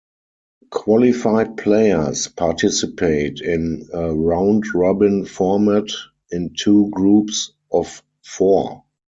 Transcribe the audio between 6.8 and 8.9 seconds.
groups of four.